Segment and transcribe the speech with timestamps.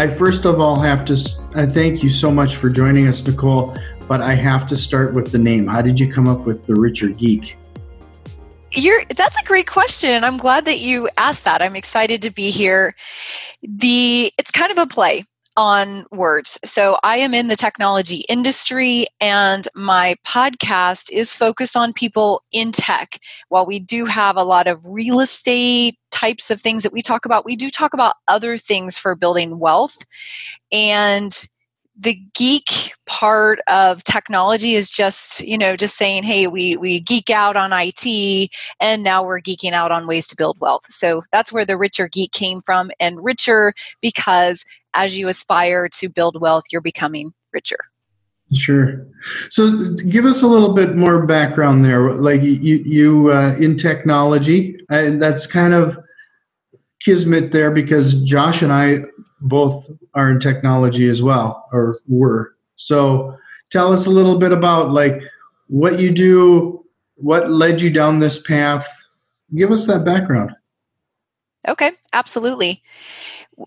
[0.00, 1.14] I first of all have to
[1.54, 3.76] I thank you so much for joining us, Nichole.
[4.08, 5.66] But I have to start with the name.
[5.66, 7.58] How did you come up with the Richer Geek?
[8.72, 10.08] You're that's a great question.
[10.08, 11.60] And I'm glad that you asked that.
[11.60, 12.96] I'm excited to be here.
[13.62, 16.58] The it's kind of a play on words.
[16.64, 22.72] So I am in the technology industry and my podcast is focused on people in
[22.72, 23.18] tech.
[23.48, 27.24] While we do have a lot of real estate types of things that we talk
[27.24, 29.98] about, we do talk about other things for building wealth.
[30.72, 31.32] And
[32.00, 37.28] the geek part of technology is just you know just saying hey we we geek
[37.28, 41.52] out on it and now we're geeking out on ways to build wealth so that's
[41.52, 46.64] where the richer geek came from and richer because as you aspire to build wealth
[46.72, 47.78] you're becoming richer
[48.52, 49.06] Sure.
[49.48, 52.12] So, give us a little bit more background there.
[52.14, 55.96] Like you, you uh, in technology, and that's kind of
[56.98, 59.04] kismet there because Josh and I
[59.40, 62.54] both are in technology as well, or were.
[62.76, 63.36] So,
[63.70, 65.22] tell us a little bit about like
[65.68, 66.84] what you do,
[67.16, 68.88] what led you down this path.
[69.54, 70.52] Give us that background.
[71.68, 72.82] Okay, absolutely.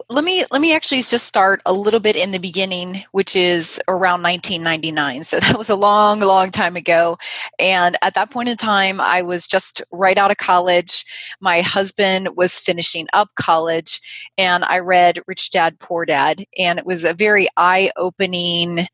[0.09, 3.79] Let me let me actually just start a little bit in the beginning which is
[3.87, 7.17] around 1999 so that was a long long time ago.
[7.59, 11.05] And at that point in time i was just right out of college.
[11.41, 14.01] My husband was finishing up college
[14.37, 18.87] and i read rich dad poor dad and it was a very eye opening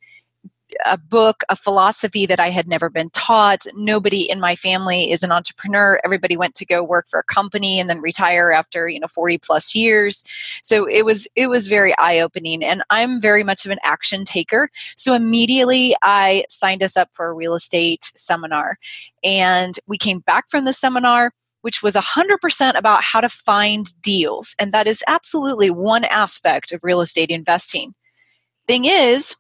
[0.86, 3.66] a book, a philosophy that I had never been taught.
[3.76, 6.00] Nobody in my family is an entrepreneur.
[6.04, 9.38] Everybody went to go work for a company and then retire after, you know, 40
[9.40, 10.24] plus years.
[10.64, 14.70] So it was it was very eye-opening and I'm very much of an action taker.
[14.96, 18.78] So immediately I signed us up for a real estate seminar.
[19.24, 21.32] And we came back from the seminar
[21.62, 24.56] which was 100% about how to find deals.
[24.60, 27.94] And that is absolutely one aspect of real estate investing.
[28.68, 29.36] Thing is,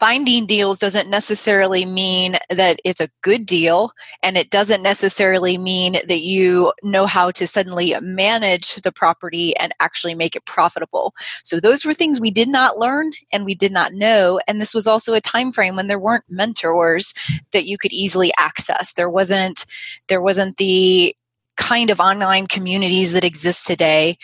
[0.00, 5.92] finding deals doesn't necessarily mean that it's a good deal and it doesn't necessarily mean
[6.08, 11.12] that you know how to suddenly manage the property and actually make it profitable.
[11.44, 14.74] So those were things we did not learn and we did not know and this
[14.74, 17.12] was also a time frame when there weren't mentors
[17.52, 18.94] that you could easily access.
[18.94, 19.66] There wasn't
[20.08, 21.14] there wasn't the
[21.58, 24.16] kind of online communities that exist today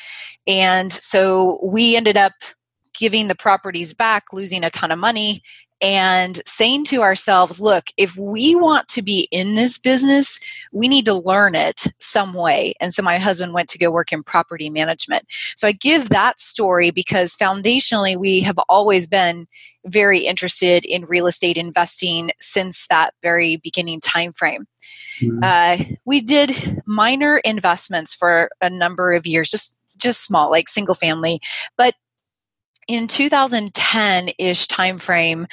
[0.47, 2.33] and so we ended up
[2.99, 5.43] giving the properties back, losing a ton of money,
[5.81, 10.41] and saying to ourselves, look, if we want to be in this business,
[10.73, 12.75] we need to learn it some way.
[12.81, 15.27] And so my husband went to go work in property management.
[15.57, 19.47] So I give that story because foundationally, we have always been
[19.85, 24.67] very interested in real estate investing since that very beginning time frame.
[25.21, 25.41] Mm-hmm.
[25.43, 30.95] Uh, we did minor investments for a number of years, just just small, like single
[30.95, 31.41] family,
[31.79, 31.95] but
[32.89, 35.45] in 2010-ish timeframe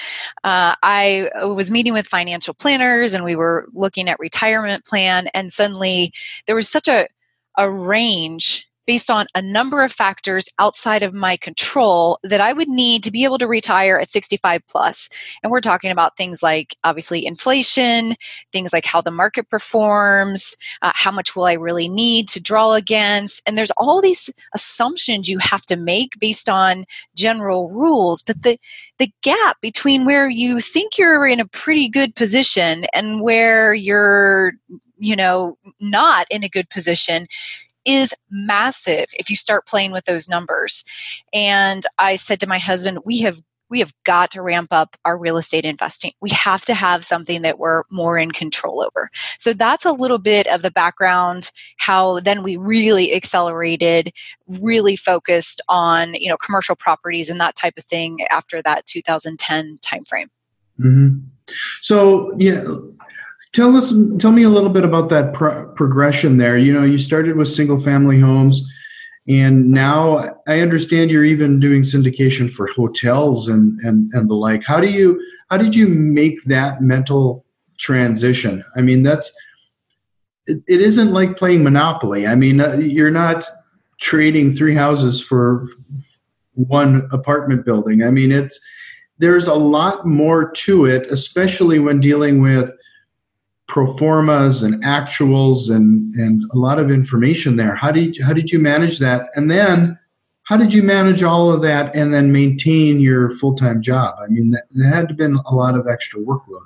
[0.44, 5.52] uh, i was meeting with financial planners and we were looking at retirement plan and
[5.52, 6.14] suddenly
[6.46, 7.08] there was such a,
[7.58, 12.68] a range based on a number of factors outside of my control that I would
[12.68, 15.10] need to be able to retire at 65 plus.
[15.42, 18.16] And we're talking about things like obviously inflation,
[18.52, 22.74] things like how the market performs, uh, how much will I really need to draw
[22.74, 23.42] against.
[23.48, 28.22] And there's all these assumptions you have to make based on general rules.
[28.22, 28.58] But the,
[29.00, 34.54] the gap between where you think you're in a pretty good position and where you're
[35.00, 37.28] you know not in a good position
[37.86, 40.84] is massive if you start playing with those numbers.
[41.34, 43.42] And I said to my husband, we have
[43.74, 46.12] we have got to ramp up our real estate investing.
[46.22, 49.10] We have to have something that we're more in control over.
[49.40, 54.14] So that's a little bit of the background how then we really accelerated,
[54.48, 59.80] really focused on, you know, commercial properties and that type of thing after that 2010
[59.82, 60.30] timeframe.
[60.80, 61.20] Mm-hmm.
[61.82, 62.64] So, yeah,
[63.54, 66.58] Tell us, tell me a little bit about that pro- progression there.
[66.58, 68.68] You know, you started with single family homes,
[69.28, 74.64] and now I understand you're even doing syndication for hotels and and and the like.
[74.64, 77.46] How do you how did you make that mental
[77.78, 78.64] transition?
[78.76, 79.32] I mean, that's
[80.48, 82.26] it, it isn't like playing Monopoly.
[82.26, 83.46] I mean, uh, you're not
[84.00, 85.68] trading three houses for
[86.56, 88.04] one apartment building.
[88.04, 88.60] I mean, it's
[89.20, 92.74] there's a lot more to it, especially when dealing with
[93.68, 97.76] pro formas and actuals and and a lot of information there.
[97.76, 99.30] How did you, how did you manage that?
[99.36, 99.98] And then
[100.44, 104.16] how did you manage all of that and then maintain your full time job?
[104.22, 106.66] I mean, there had to been a lot of extra workload.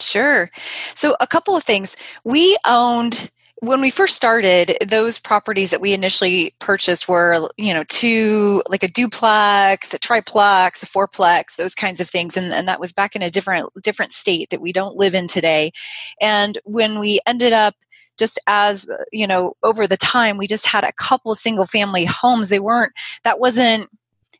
[0.00, 0.50] Sure.
[0.94, 1.96] So, a couple of things.
[2.24, 7.84] We owned when we first started those properties that we initially purchased were you know
[7.84, 12.36] two like a duplex a triplex a fourplex those kinds of things.
[12.36, 15.26] And, and that was back in a different different state that we don't live in
[15.26, 15.72] today.
[16.20, 17.74] And when we ended up
[18.18, 22.48] just as you know over the time we just had a couple single family homes.
[22.48, 22.92] They weren't
[23.24, 23.88] that wasn't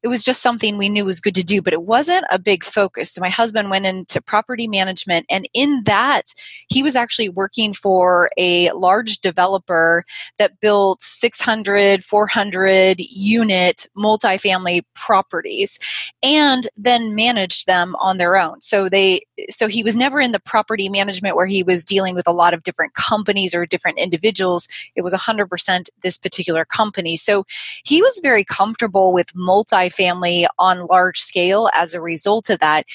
[0.03, 2.65] it was just something we knew was good to do, but it wasn't a big
[2.65, 3.13] focus.
[3.13, 6.35] So my husband went into property management, and in that,
[6.69, 10.05] he was actually working for a large developer
[10.39, 15.79] that built 600, 400 unit multifamily properties
[16.23, 18.61] and then managed them on their own.
[18.61, 22.27] So they, so he was never in the property management where he was dealing with
[22.27, 24.69] a lot of different companies or different individuals.
[24.95, 27.17] It was 100% this particular company.
[27.17, 27.45] So
[27.85, 32.87] he was very comfortable with multi multifamily on large scale as a result of that.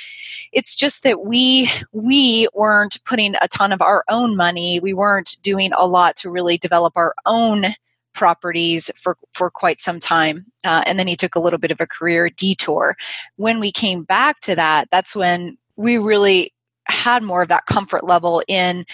[0.51, 4.79] It's just that we we weren't putting a ton of our own money.
[4.79, 7.67] We weren't doing a lot to really develop our own
[8.13, 11.81] properties for for quite some time uh, and then he took a little bit of
[11.81, 12.95] a career detour
[13.37, 16.53] when we came back to that that's when we really
[16.85, 18.85] had more of that comfort level in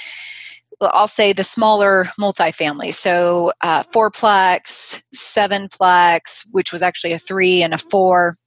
[0.81, 2.94] I'll say the smaller multifamily.
[2.94, 8.38] So uh, fourplex, sevenplex, which was actually a three and a four.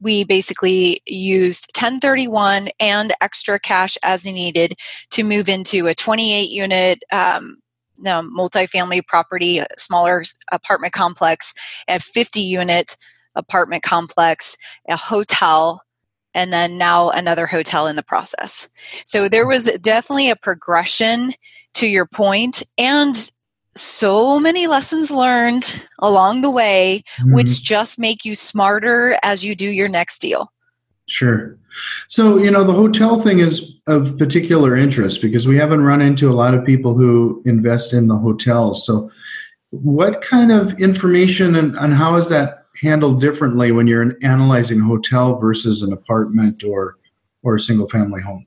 [0.00, 4.74] We basically used 1031 and extra cash as needed
[5.10, 7.56] to move into a 28 unit um,
[8.04, 11.52] multifamily property, smaller apartment complex,
[11.88, 12.96] a 50 unit
[13.34, 14.56] apartment complex,
[14.88, 15.82] a hotel,
[16.34, 18.68] and then now another hotel in the process.
[19.04, 21.34] So there was definitely a progression
[21.74, 23.30] to your point and
[23.76, 27.34] so many lessons learned along the way mm-hmm.
[27.34, 30.52] which just make you smarter as you do your next deal.
[31.06, 31.56] Sure.
[32.08, 36.30] So, you know, the hotel thing is of particular interest because we haven't run into
[36.30, 38.86] a lot of people who invest in the hotels.
[38.86, 39.10] So,
[39.70, 44.84] what kind of information and, and how is that handled differently when you're analyzing a
[44.84, 46.96] hotel versus an apartment or
[47.42, 48.46] or a single family home?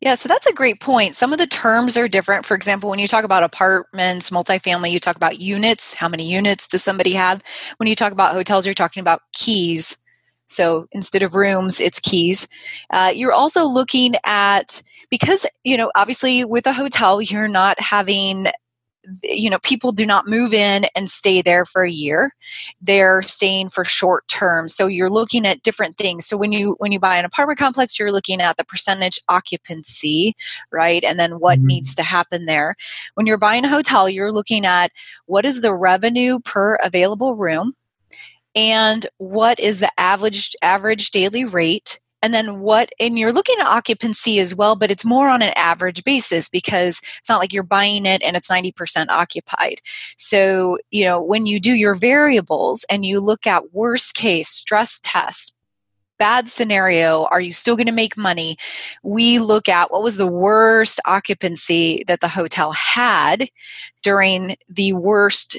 [0.00, 1.14] Yeah, so that's a great point.
[1.14, 2.46] Some of the terms are different.
[2.46, 5.92] For example, when you talk about apartments, multifamily, you talk about units.
[5.92, 7.42] How many units does somebody have?
[7.78, 9.98] When you talk about hotels, you're talking about keys.
[10.46, 12.48] So instead of rooms, it's keys.
[12.90, 18.46] Uh, you're also looking at because you know obviously with a hotel you're not having
[19.22, 22.32] you know people do not move in and stay there for a year.
[22.80, 24.68] They're staying for short term.
[24.68, 26.26] So you're looking at different things.
[26.26, 30.34] So when you when you buy an apartment complex you're looking at the percentage occupancy
[30.72, 31.04] right?
[31.04, 31.66] And then what mm-hmm.
[31.66, 32.74] needs to happen there.
[33.14, 34.92] When you're buying a hotel you're looking at
[35.26, 37.74] what is the revenue per available room
[38.54, 43.66] and what is the average average daily rate and then what and you're looking at
[43.66, 47.62] occupancy as well but it's more on an average basis because it's not like you're
[47.62, 49.80] buying it and it's 90% occupied.
[50.16, 55.00] So you know when you do your variables and you look at worst case stress
[55.02, 55.54] test
[56.18, 58.56] bad scenario are you still going to make money?
[59.04, 63.48] We look at what was the worst occupancy that the hotel had
[64.02, 65.56] during the worst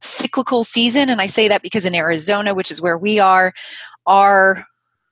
[0.00, 1.08] cyclical season.
[1.08, 3.54] And i say that because in arizona which is where we are
[4.06, 4.66] our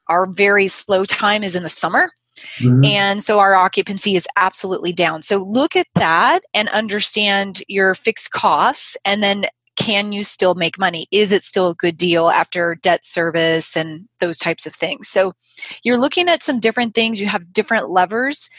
[0.08, 2.10] our very slow time is in the summer.
[2.58, 2.84] Mm-hmm.
[2.84, 5.22] And so our occupancy is absolutely down.
[5.22, 9.46] So look at that and understand your fixed costs and then
[9.76, 11.06] can you still make money?
[11.10, 15.08] Is it still a good deal after debt service and those types of things?
[15.08, 15.32] So
[15.82, 17.20] you're looking at some different things.
[17.20, 18.50] You have different levers.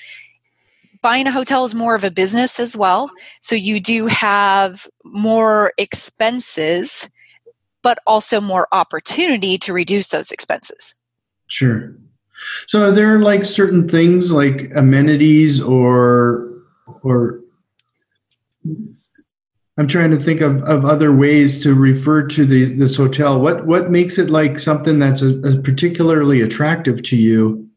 [1.01, 3.09] Buying a hotel is more of a business as well.
[3.39, 7.09] So you do have more expenses,
[7.81, 10.95] but also more opportunity to reduce those expenses.
[11.55, 11.95] Sure.
[12.67, 16.49] So are there like certain things like amenities or
[17.01, 17.39] or
[19.77, 23.39] I'm trying to think of, of other ways to refer to the this hotel.
[23.39, 27.69] What what makes it like something that's a, a particularly attractive to you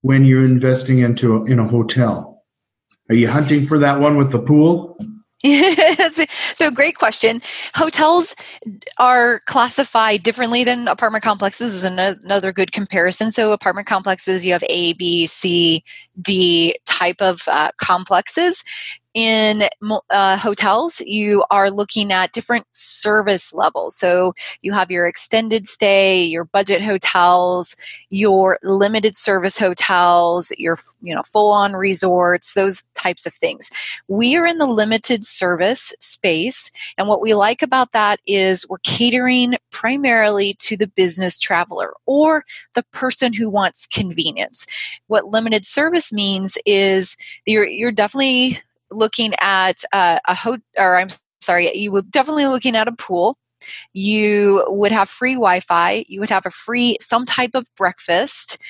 [0.00, 2.42] when you're investing into a, in a hotel?
[3.10, 4.98] Are you hunting for that one with the pool?
[6.54, 7.40] so great question.
[7.74, 8.34] Hotels
[8.98, 13.30] are classified differently than apartment complexes is another good comparison.
[13.30, 15.84] So apartment complexes you have a b c
[16.20, 18.64] d type of uh, complexes
[19.14, 19.64] in
[20.10, 23.96] uh, hotels, you are looking at different service levels.
[23.96, 27.76] So you have your extended stay, your budget hotels,
[28.10, 33.70] your limited service hotels, your you know full on resorts, those types of things.
[34.08, 38.78] We are in the limited service space, and what we like about that is we're
[38.78, 44.66] catering primarily to the business traveler or the person who wants convenience.
[45.06, 51.08] What limited service means is you're you're definitely looking at uh, a hotel, or I'm
[51.40, 53.36] sorry, you would definitely looking at a pool.
[53.92, 56.04] You would have free Wi Fi.
[56.08, 58.62] You would have a free, some type of breakfast.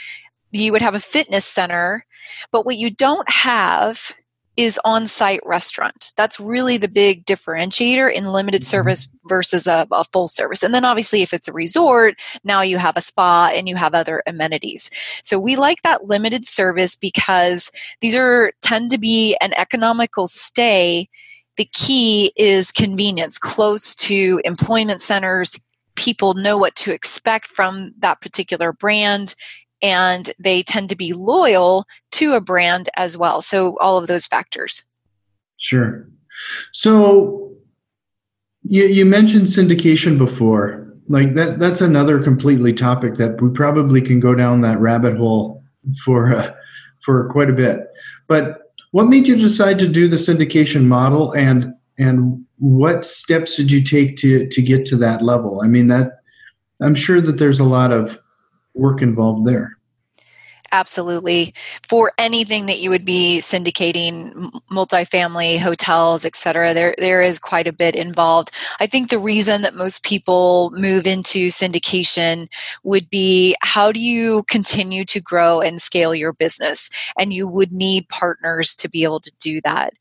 [0.51, 2.05] You would have a fitness center.
[2.53, 4.13] But what you don't have
[4.59, 6.13] is on-site restaurant.
[6.17, 8.67] That's really the big differentiator in limited mm-hmm.
[8.67, 10.65] service versus a, a, full service.
[10.65, 13.95] And then obviously if it's a resort, now you have a spa and you have
[13.95, 14.91] other amenities.
[15.23, 21.09] So we like that limited service because these are tend to be an economical stay.
[21.57, 25.61] The key is convenience, close to employment centers,
[25.95, 29.37] people know what to expect from that particular brand
[29.83, 33.43] and they tend to be loyal to a brand as well.
[33.43, 34.83] So, all of those factors.
[35.57, 36.09] Sure.
[36.73, 37.53] So,
[38.65, 40.85] you, you mentioned syndication before.
[41.09, 45.65] Like that, that's another completely topic that we probably can go down that rabbit hole
[46.05, 46.53] for uh,
[47.01, 47.87] for quite a bit.
[48.27, 53.73] But what made you decide to do the syndication model, and and what steps did
[53.73, 55.63] you take to to get to that level?
[55.63, 56.21] I mean, that
[56.83, 58.19] I'm sure that there's a lot of
[58.79, 59.79] work involved there.
[60.71, 61.55] Absolutely.
[61.89, 67.73] For anything that you would be syndicating multifamily hotels etc there there is quite a
[67.73, 68.51] bit involved.
[68.79, 72.49] I think the reason that most people move into syndication
[72.85, 76.91] would be how do you continue to grow and scale your business?
[77.19, 79.95] And you would need partners to be able to do that.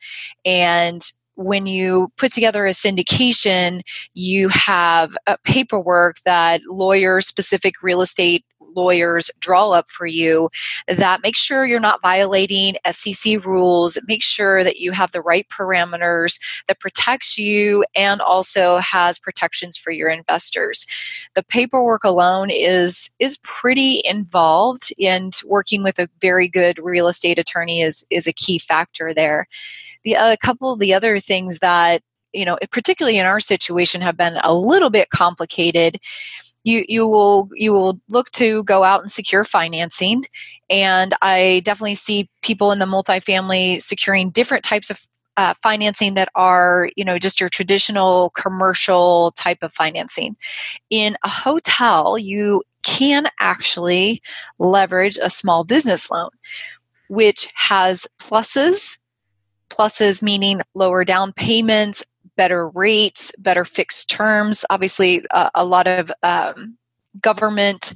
[0.44, 1.02] And
[1.36, 3.82] when you put together a syndication,
[4.16, 8.44] you have uh, paperwork that lawyers, specific real estate
[8.78, 10.50] lawyers draw up for you
[10.88, 15.48] that make sure you're not violating SEC rules, make sure that you have the right
[15.50, 20.86] parameters that protects you and also has protections for your investors.
[21.36, 27.40] The paperwork alone is is pretty involved and working with a very good real estate
[27.40, 29.48] attorney is is a key factor there.
[30.04, 32.02] The a uh, couple of the other things that
[32.34, 35.98] you know, particularly in our situation, have been a little bit complicated
[36.68, 40.24] you you will you will look to go out and secure financing.
[40.70, 45.02] And i definitely see people in the multifamily securing different types of
[45.38, 50.36] uh, financing that are you know just your traditional commercial type of financing.
[50.90, 54.22] In a hotel you can actually
[54.60, 56.30] leverage a small business loan
[57.10, 58.98] which has pluses.
[59.70, 62.04] Pluses meaning lower down payments
[62.38, 64.64] better rates, better fixed terms.
[64.70, 66.78] Obviously, uh, a lot of um,
[67.20, 67.94] government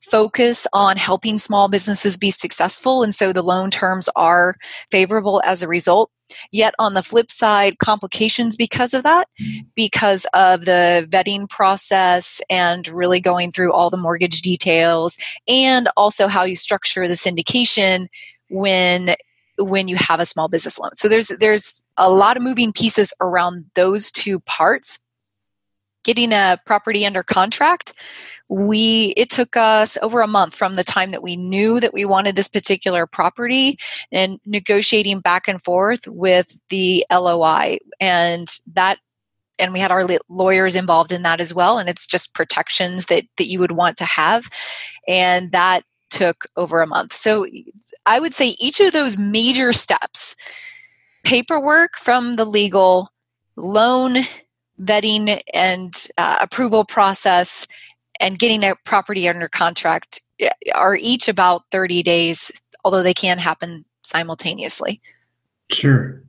[0.00, 4.56] focus on helping small businesses be successful, and so the loan terms are
[4.90, 6.10] favorable as a result.
[6.50, 9.28] Yet, on the flip side, complications because of that,
[9.76, 16.28] because of the vetting process and really going through all the mortgage details, and also
[16.28, 18.08] how you structure the syndication
[18.48, 19.14] when
[19.58, 20.94] when you have a small business loan.
[20.94, 24.98] So there's there's a lot of moving pieces around those two parts.
[26.04, 27.92] Getting a property under contract,
[28.48, 32.04] we it took us over a month from the time that we knew that we
[32.04, 33.78] wanted this particular property
[34.10, 38.98] and negotiating back and forth with the LOI and that
[39.58, 43.24] and we had our lawyers involved in that as well and it's just protections that
[43.38, 44.50] that you would want to have
[45.08, 45.82] and that
[46.12, 47.12] took over a month.
[47.12, 47.46] So
[48.06, 50.36] I would say each of those major steps
[51.24, 53.08] paperwork from the legal,
[53.56, 54.18] loan
[54.80, 57.66] vetting and uh, approval process,
[58.20, 62.52] and getting a property under contract eh, are each about 30 days,
[62.84, 65.00] although they can happen simultaneously.
[65.70, 66.22] Sure.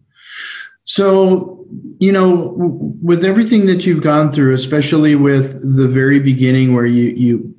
[0.85, 1.65] So,
[1.99, 2.53] you know,
[3.01, 7.55] with everything that you've gone through, especially with the very beginning where you, you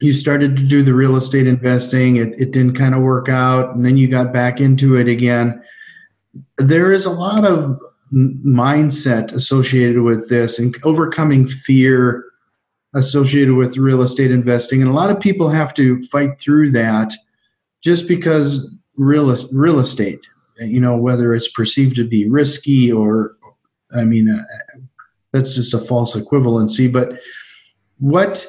[0.00, 3.74] you started to do the real estate investing it, it didn't kind of work out
[3.74, 5.62] and then you got back into it again.
[6.56, 7.78] There is a lot of
[8.12, 12.24] mindset associated with this and overcoming fear
[12.94, 17.12] associated with real estate investing and a lot of people have to fight through that
[17.82, 20.20] just because real real estate
[20.58, 23.36] you know whether it's perceived to be risky or
[23.94, 24.42] i mean uh,
[25.32, 27.20] that's just a false equivalency but
[27.98, 28.46] what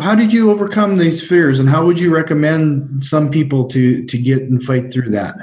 [0.00, 4.18] how did you overcome these fears and how would you recommend some people to to
[4.18, 5.36] get and fight through that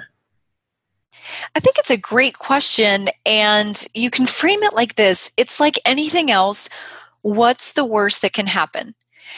[1.55, 3.09] I think it's a great question.
[3.25, 6.69] And you can frame it like this it's like anything else.
[7.21, 8.95] What's the worst that can happen?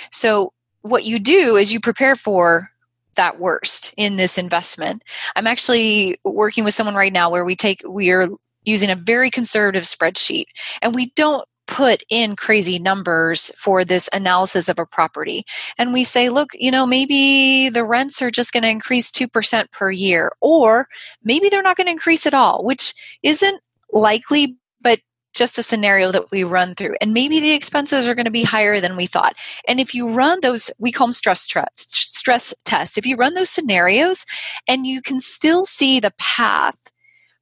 [0.10, 2.72] So, what you do is you prepare for
[3.18, 5.04] that worst in this investment.
[5.36, 8.30] I'm actually working with someone right now where we take, we are
[8.64, 10.46] using a very conservative spreadsheet
[10.82, 15.46] and we don't put in crazy numbers for this analysis of a property.
[15.78, 19.72] And we say, look, you know, maybe the rents are just going to increase 2%
[19.72, 20.88] per year, or
[21.24, 23.62] maybe they're not going to increase at all, which isn't
[23.94, 25.00] likely, but
[25.34, 26.96] just a scenario that we run through.
[27.00, 29.34] And maybe the expenses are going to be higher than we thought.
[29.66, 32.98] And if you run those, we call them stress tests, stress tests.
[32.98, 34.26] If you run those scenarios
[34.68, 36.92] and you can still see the path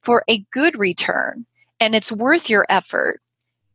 [0.03, 1.47] for a good return
[1.79, 3.21] and it's worth your effort,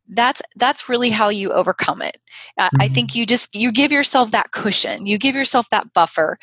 [0.09, 2.19] that's that's really how you overcome it.
[2.59, 2.83] Uh, mm-hmm.
[2.83, 5.07] i think you just you give yourself that cushion.
[5.07, 6.39] You give yourself that buffer.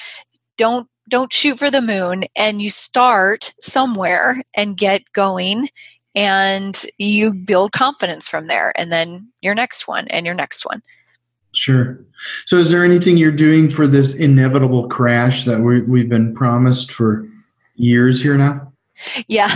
[0.57, 5.69] Don't don't shoot for the moon and you start somewhere and get going
[6.15, 10.81] and you build confidence from there and then your next one and your next one.
[11.53, 11.99] Sure.
[12.45, 16.91] So is there anything you're doing for this inevitable crash that we, we've been promised
[16.91, 17.27] for
[17.75, 18.70] years here now
[19.27, 19.49] yeah.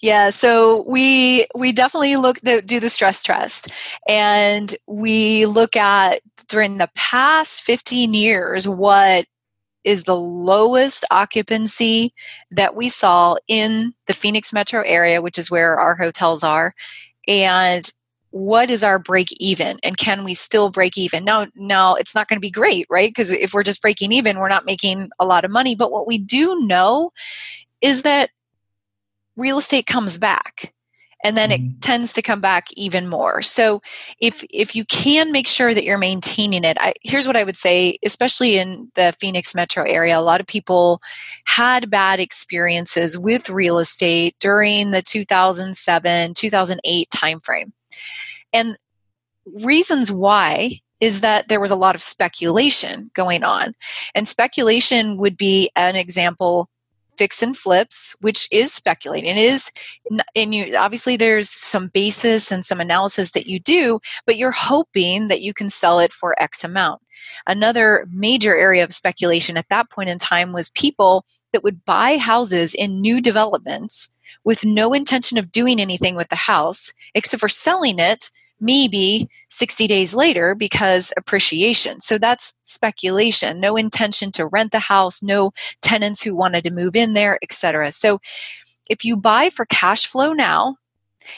[0.00, 0.30] Yeah.
[0.30, 3.68] So we we definitely look the, do the stress test.
[4.08, 9.26] And we look at during the past 15 years what
[9.84, 12.12] is the lowest occupancy
[12.50, 16.74] that we saw in the phoenix metro area which is where our hotels are
[17.26, 17.90] and
[18.30, 19.78] what is our break even?
[19.82, 21.24] And can we still break even?
[21.24, 23.10] Now now it's not going to be great right?
[23.10, 25.74] Because if we're just breaking even we're not making a lot of money.
[25.74, 27.12] But what we do know
[27.82, 28.30] is that
[29.36, 30.72] real estate comes back
[31.24, 31.66] and then mm-hmm.
[31.66, 33.42] it tends to come back even more.
[33.42, 33.80] So
[34.20, 37.56] if if you can make sure that you're maintaining it I, here's what i would
[37.56, 41.00] say especially in the phoenix metro area a lot of people
[41.46, 47.72] had bad experiences with real estate during the 2007 2008 timeframe.
[48.52, 48.76] And
[49.46, 53.74] reasons why is that there was a lot of speculation going on.
[54.14, 56.68] And speculation would be an example
[57.22, 59.30] fix and flips, which is speculating.
[59.30, 59.70] It is,
[60.34, 65.28] and you obviously there's some basis and some analysis that you do, but you're hoping
[65.28, 67.00] that you can sell it for X amount.
[67.46, 72.16] Another major area of speculation at that point in time was people that would buy
[72.16, 74.10] houses in new developments
[74.42, 78.30] with no intention of doing anything with the house except for selling it
[78.62, 82.00] maybe 60 days later because appreciation.
[82.00, 86.94] So that's speculation, no intention to rent the house, no tenants who wanted to move
[86.94, 87.90] in there, etc.
[87.90, 88.20] So
[88.88, 90.76] if you buy for cash flow now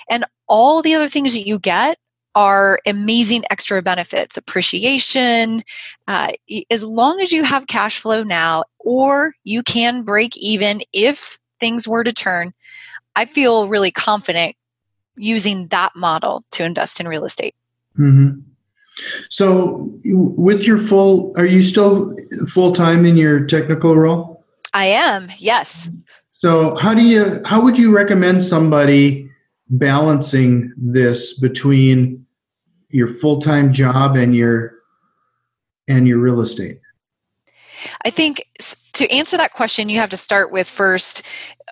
[0.08, 1.98] and all the other things that you get
[2.34, 5.62] are amazing extra benefits appreciation
[6.08, 6.32] uh,
[6.70, 11.86] as long as you have cash flow now or you can break even if things
[11.86, 12.52] were to turn
[13.14, 14.56] i feel really confident
[15.16, 17.54] using that model to invest in real estate.
[17.98, 18.40] Mm-hmm.
[19.28, 22.16] So, with your full, are you still
[22.48, 24.44] full time in your technical role?
[24.72, 25.28] I am.
[25.38, 25.90] Yes.
[26.30, 27.40] So, how do you?
[27.44, 29.28] How would you recommend somebody
[29.68, 32.24] balancing this between
[32.90, 34.74] your full time job and your
[35.88, 36.78] and your real estate?
[38.04, 38.46] I think
[38.94, 41.22] to answer that question, you have to start with first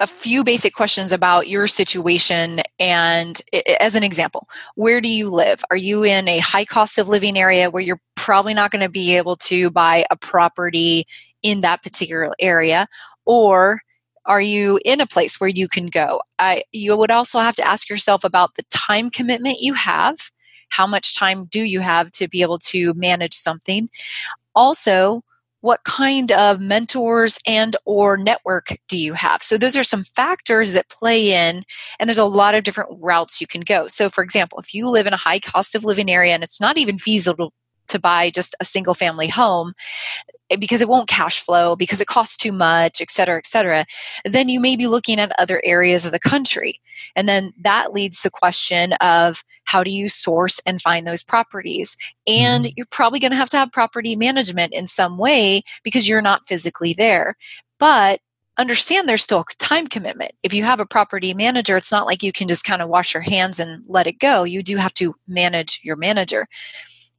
[0.01, 2.61] a few basic questions about your situation.
[2.79, 3.41] And
[3.81, 5.65] as an example, where do you live?
[5.71, 8.89] Are you in a high cost of living area where you're probably not going to
[8.89, 11.07] be able to buy a property
[11.43, 12.87] in that particular area?
[13.27, 13.83] Or
[14.25, 16.23] are you in a place where you can go?
[16.39, 20.31] I, you would also have to ask yourself about the time commitment you have.
[20.69, 23.91] How much time do you have to be able to manage something?
[24.55, 25.23] Also,
[25.63, 29.43] what kind of mentors and or network do you have?
[29.43, 31.65] So those are some factors that play in
[31.99, 33.87] and there's a lot of different routes you can go.
[33.87, 36.61] So for example if you live in a high cost of living area and it's
[36.61, 37.53] not even feasible
[37.93, 39.73] to buy just a single family home
[40.51, 43.85] eh, because it won't cash flow because it costs too much et cetera et cetera
[44.25, 46.81] then you may be looking at other areas of the country
[47.17, 51.97] and then that leads the question of how do you source and find those properties
[52.27, 52.73] and mm-hmm.
[52.77, 56.47] you're probably going to have to have property management in some way because you're not
[56.49, 57.37] physically there
[57.79, 58.21] but
[58.59, 60.33] understand there's still a time commitment.
[60.43, 63.15] If you have a property manager, it's not like you can just kind of wash
[63.15, 64.45] your hands and let it go.
[64.45, 66.47] You do have to manage your manager.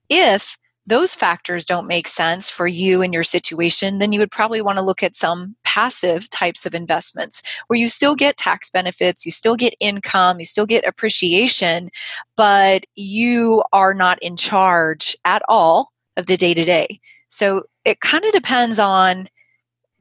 [0.09, 4.61] If those factors don't make sense for you and your situation, then you would probably
[4.61, 9.25] want to look at some passive types of investments where you still get tax benefits,
[9.25, 11.89] you still get income, you still get appreciation,
[12.35, 16.99] but you are not in charge at all of the day to day.
[17.29, 19.27] So it kind of depends on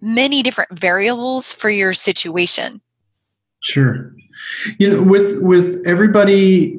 [0.01, 2.81] many different variables for your situation.
[3.61, 4.12] Sure.
[4.79, 6.79] You know, with with everybody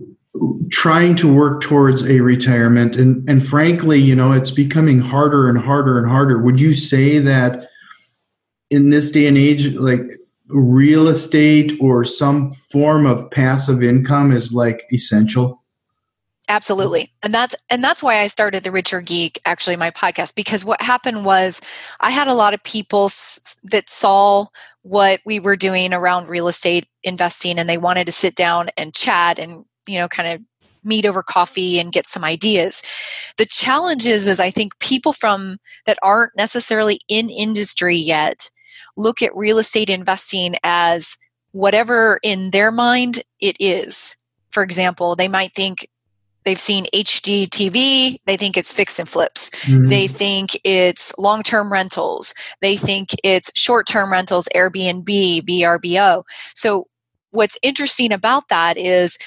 [0.69, 5.57] trying to work towards a retirement and and frankly, you know, it's becoming harder and
[5.57, 6.41] harder and harder.
[6.41, 7.69] Would you say that
[8.69, 10.01] in this day and age like
[10.47, 15.63] real estate or some form of passive income is like essential?
[16.49, 20.65] absolutely and that's and that's why i started the richer geek actually my podcast because
[20.65, 21.61] what happened was
[22.01, 24.45] i had a lot of people s- that saw
[24.81, 28.93] what we were doing around real estate investing and they wanted to sit down and
[28.93, 30.41] chat and you know kind of
[30.85, 32.83] meet over coffee and get some ideas
[33.37, 38.49] the challenge is is i think people from that aren't necessarily in industry yet
[38.97, 41.17] look at real estate investing as
[41.51, 44.17] whatever in their mind it is
[44.49, 45.87] for example they might think
[46.43, 49.49] they've seen HGTV, they think it's fix and flips.
[49.61, 49.87] Mm-hmm.
[49.87, 52.33] They think it's long term rentals.
[52.61, 56.23] They think it's short term rentals, Airbnb, VRBO.
[56.55, 56.87] So,
[57.31, 59.17] what's interesting about that is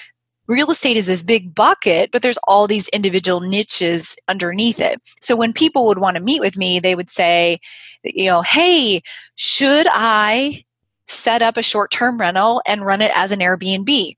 [0.47, 5.01] real estate is this big bucket, but there's all these individual niches underneath it.
[5.21, 7.59] So, when people would want to meet with me, they would say,
[8.05, 9.03] you know, hey,
[9.35, 10.63] should I
[11.07, 14.15] set up a short term rental and run it as an Airbnb?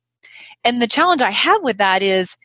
[0.65, 2.37] And the challenge I have with that is,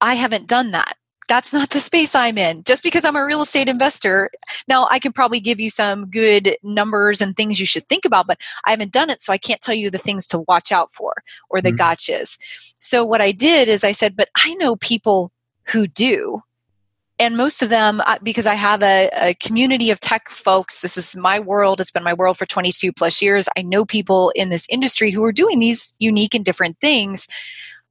[0.00, 0.96] I haven't done that.
[1.28, 2.62] That's not the space I'm in.
[2.64, 4.30] Just because I'm a real estate investor,
[4.68, 8.26] now I can probably give you some good numbers and things you should think about,
[8.26, 10.90] but I haven't done it, so I can't tell you the things to watch out
[10.90, 11.80] for or the mm-hmm.
[11.80, 12.38] gotchas.
[12.78, 15.32] So what I did is I said, but I know people
[15.66, 16.42] who do.
[17.18, 21.14] And most of them, because I have a, a community of tech folks, this is
[21.14, 21.80] my world.
[21.80, 23.48] It's been my world for 22 plus years.
[23.56, 27.28] I know people in this industry who are doing these unique and different things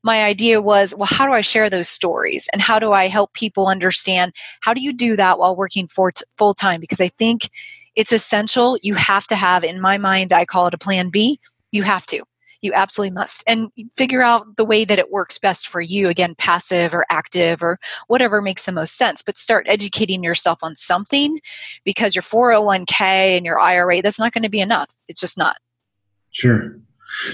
[0.04, 2.50] my idea was well how do i share those stories?
[2.54, 6.24] And how do i help people understand how do you do that while working t-
[6.38, 7.50] full time because i think
[7.96, 8.78] it's essential.
[8.82, 11.39] You have to have in my mind i call it a plan b.
[11.72, 12.24] You have to.
[12.62, 13.44] You absolutely must.
[13.46, 16.08] And figure out the way that it works best for you.
[16.08, 20.76] Again passive or active or whatever makes the most sense but start educating yourself on
[20.76, 21.39] something
[21.84, 24.96] because your 401k and your ira that's not going to be enough.
[25.08, 25.58] It's just not.
[26.32, 26.80] Sure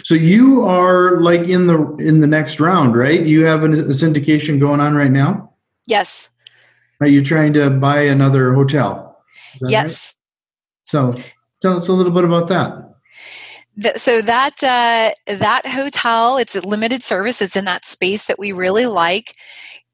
[0.04, 3.22] so you are like in the in the next round, right?
[3.22, 5.54] You have a syndication going on right now.
[5.88, 6.30] Yes.
[7.02, 9.24] Are you trying to buy another hotel?
[9.62, 10.16] Yes.
[10.94, 11.12] Right?
[11.12, 11.22] So
[11.62, 14.00] tell us a little bit about that.
[14.00, 17.42] so that uh, that hotel, it's a limited service.
[17.42, 19.34] It's in that space that we really like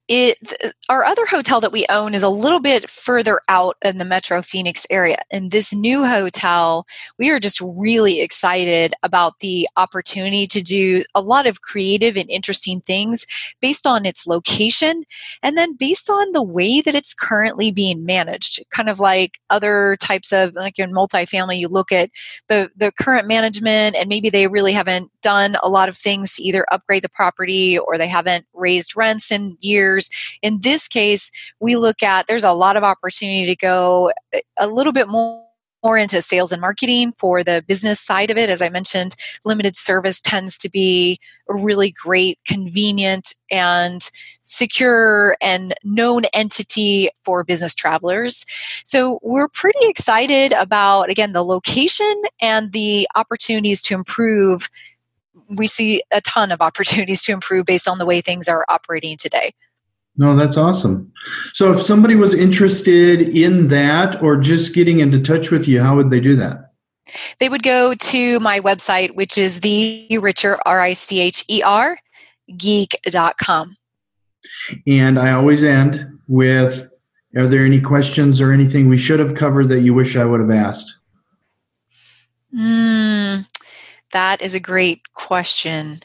[0.07, 3.97] it uh, our other hotel that we own is a little bit further out in
[3.97, 5.17] the metro phoenix area.
[5.31, 6.85] And this new hotel
[7.17, 12.29] we are just really excited about the opportunity to do a lot of creative and
[12.29, 13.25] interesting things
[13.61, 15.03] based on its location
[15.41, 18.63] and then based on the way that it's currently being managed.
[18.69, 22.11] Kind of like other types of like in multifamily you look at
[22.47, 26.43] the the current management and maybe they really haven't done a lot of things to
[26.43, 30.09] either upgrade the property or they haven't raised rents in years years.
[30.41, 34.67] In this case, we look at there's a lot of opportunity to go eh, a
[34.67, 35.41] little bit more
[35.83, 38.49] more into sales and marketing for the business side of it.
[38.49, 44.01] As I mentioned, limited service tends to be a really great, convenient, and
[44.41, 48.47] secure and known entity for business travelers.
[48.83, 54.71] So we're pretty excited about, again, the location and the opportunities to improve.
[55.49, 59.17] We see a ton of opportunities to improve based on the way things are operating
[59.17, 59.53] today.
[60.17, 61.11] No, that's awesome.
[61.53, 65.95] So if somebody was interested in that or just getting into touch with you, how
[65.95, 66.71] would they do that?
[67.39, 71.61] They would go to my website, which is the richer, R I C H E
[71.61, 71.97] R,
[72.57, 73.75] geek.com.
[74.87, 76.89] And I always end with
[77.35, 80.39] Are there any questions or anything we should have covered that you wish I would
[80.39, 81.01] have asked?
[82.55, 83.45] Mm,
[84.13, 86.01] that is a great question.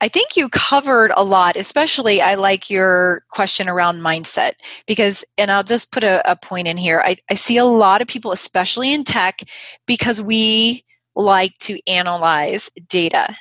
[0.00, 4.52] I think you covered a lot, especially I like your question around mindset
[4.86, 7.00] because, and I'll just put a, a point in here.
[7.04, 9.40] I, I see a lot of people, especially in tech,
[9.86, 10.84] because we
[11.16, 13.36] like to analyze data.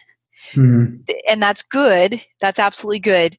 [0.53, 1.03] Mm-hmm.
[1.27, 2.21] And that's good.
[2.41, 3.37] That's absolutely good.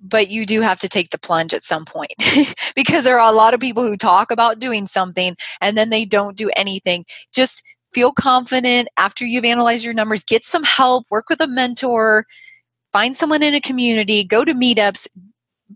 [0.00, 2.14] But you do have to take the plunge at some point
[2.76, 6.04] because there are a lot of people who talk about doing something and then they
[6.04, 7.04] don't do anything.
[7.34, 7.62] Just
[7.96, 12.26] feel confident after you've analyzed your numbers get some help work with a mentor
[12.92, 15.08] find someone in a community go to meetups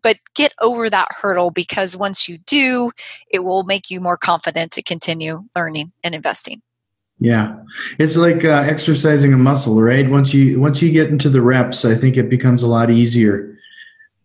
[0.03, 2.91] but get over that hurdle because once you do
[3.31, 6.61] it will make you more confident to continue learning and investing.
[7.21, 7.57] Yeah.
[7.99, 10.07] It's like uh, exercising a muscle right?
[10.07, 13.57] Once you once you get into the reps i think it becomes a lot easier.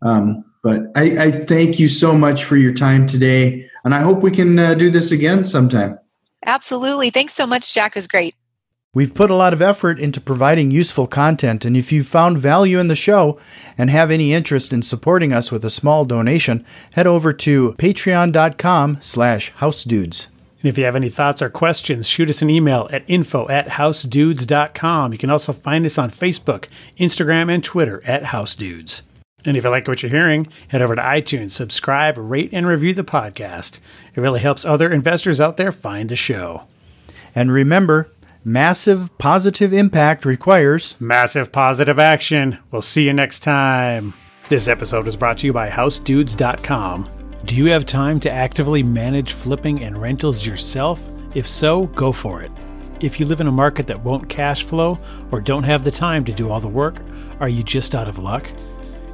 [0.02, 4.22] Um, but I, I, thank you so much for your time today and i hope
[4.22, 5.98] we can uh, do this again sometime
[6.46, 7.10] Absolutely.
[7.10, 7.92] Thanks so much, Jack.
[7.92, 8.36] It was great.
[8.96, 12.80] We've put a lot of effort into providing useful content, and if you found value
[12.80, 13.38] in the show
[13.78, 19.00] and have any interest in supporting us with a small donation, head over to patreon.com
[19.02, 20.28] slash housedudes.
[20.62, 23.68] And if you have any thoughts or questions, shoot us an email at info at
[23.68, 25.12] housedudes.com.
[25.12, 29.02] You can also find us on Facebook, Instagram, and Twitter at housedudes.
[29.46, 32.94] And if you like what you're hearing, head over to iTunes, subscribe, rate, and review
[32.94, 33.80] the podcast.
[34.16, 36.64] It really helps other investors out there find the show.
[37.36, 38.12] And remember,
[38.44, 42.58] massive positive impact requires massive positive action.
[42.72, 44.16] We'll see you next time.
[44.50, 47.10] This episode was brought to you by HouseDudes.com.
[47.46, 51.08] Do you have time to actively manage flipping and rentals yourself?
[51.36, 52.52] If so, go for it.
[53.02, 54.98] If you live in a market that won't cash flow
[55.32, 57.02] or don't have the time to do all the work,
[57.40, 58.50] are you just out of luck?